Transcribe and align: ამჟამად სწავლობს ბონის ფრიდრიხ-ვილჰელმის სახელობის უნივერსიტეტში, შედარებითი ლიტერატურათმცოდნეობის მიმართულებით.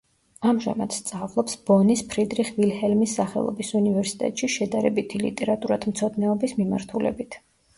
ამჟამად 0.51 0.93
სწავლობს 0.99 1.57
ბონის 1.67 2.01
ფრიდრიხ-ვილჰელმის 2.13 3.13
სახელობის 3.19 3.71
უნივერსიტეტში, 3.83 4.51
შედარებითი 4.55 5.23
ლიტერატურათმცოდნეობის 5.27 6.57
მიმართულებით. 6.63 7.39